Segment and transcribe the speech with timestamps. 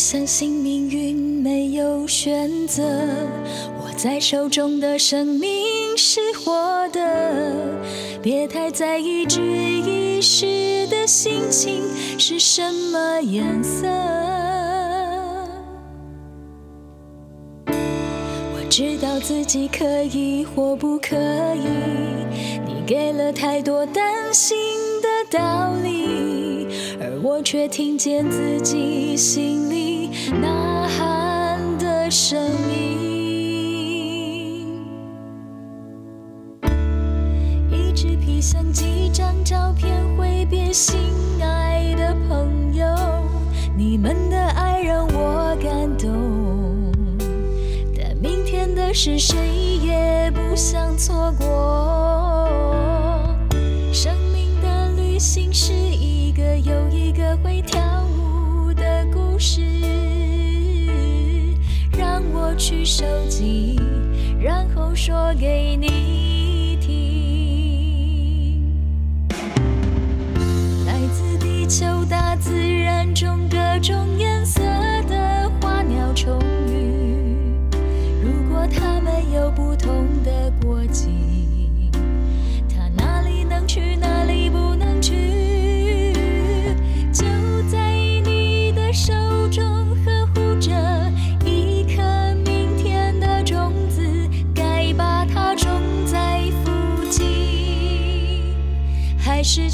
[0.00, 7.54] 相信命运没有选择，握在手中的生命是活的，
[8.22, 11.82] 别太在意这一时的心情
[12.18, 13.86] 是什么颜色。
[17.66, 21.14] 我知道自己可以或不可
[21.54, 21.68] 以，
[22.66, 24.56] 你给了太多担心
[25.30, 26.66] 道理，
[27.00, 30.10] 而我却听见自己心里。
[30.42, 32.36] 呐喊的声
[32.68, 33.46] 音，
[37.70, 40.98] 一支皮箱，几张照片，挥别心
[41.40, 42.84] 爱的朋友，
[43.76, 46.90] 你们的爱让我感动，
[47.96, 49.36] 但明天的事谁
[49.80, 51.99] 也不想错过。
[55.20, 59.60] 心是一个又一个会跳舞的故事。
[61.92, 63.78] 让我去收集，
[64.40, 66.09] 然后说给你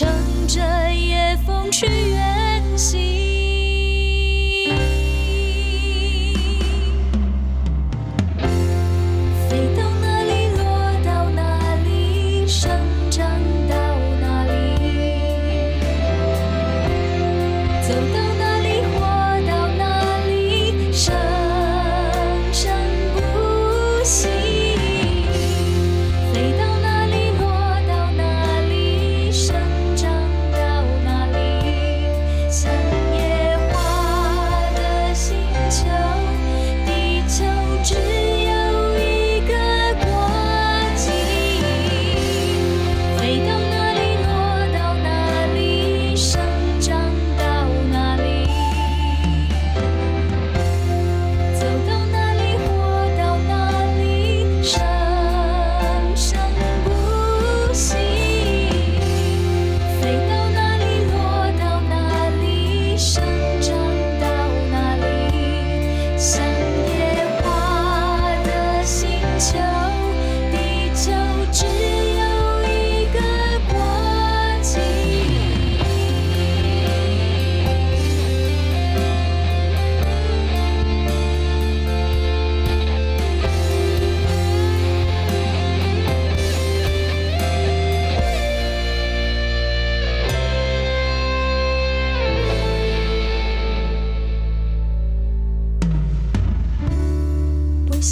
[0.00, 0.08] 乘
[0.48, 3.19] 着夜风去远行。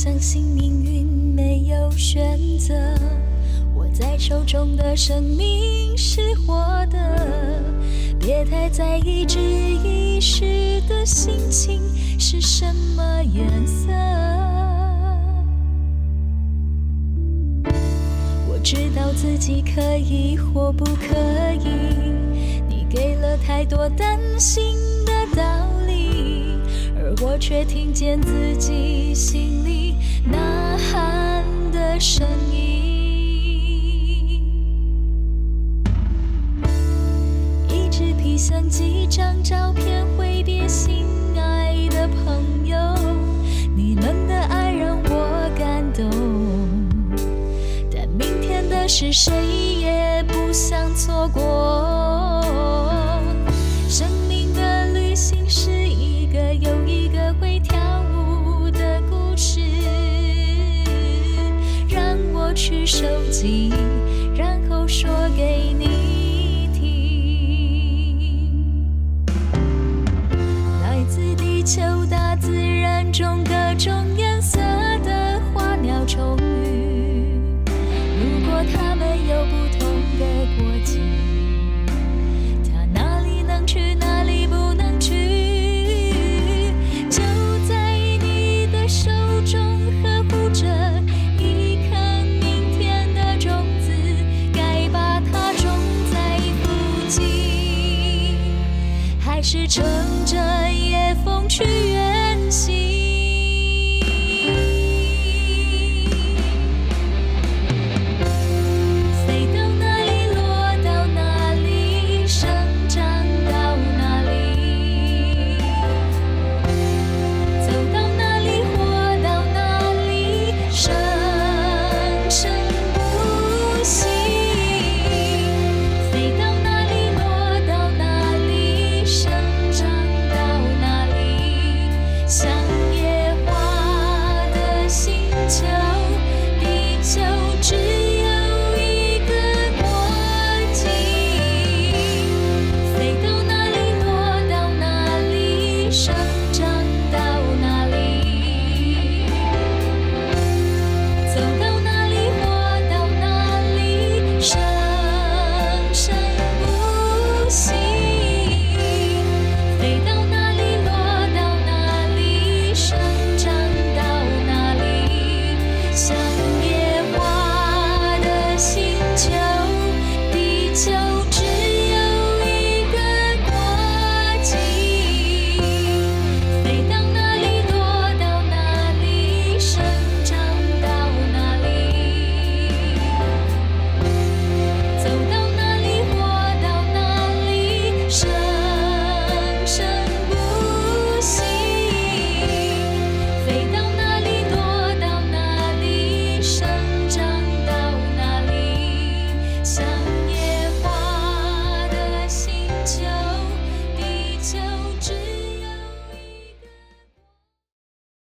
[0.01, 2.73] 相信命运没有选择，
[3.75, 6.97] 握在手中的生命是活的，
[8.17, 11.81] 别太在意只一时的心情
[12.17, 12.65] 是什
[12.95, 13.89] 么颜色。
[18.49, 21.17] 我知道自己可以或不可
[21.61, 22.15] 以，
[22.69, 25.67] 你给了太多担心的道，
[27.21, 29.97] 我却听见自己心里。
[30.25, 34.41] 呐喊的声音，
[37.69, 41.07] 一支皮箱，几张照片，挥别心
[41.37, 42.77] 爱的朋友，
[43.75, 46.09] 你们的爱让我感动，
[47.91, 49.33] 但明天的事谁
[49.81, 52.45] 也不想错过。
[53.89, 54.07] 生
[62.59, 63.73] 去收集，
[64.35, 68.19] 然后说给你听。
[70.83, 73.45] 来自地球大自然中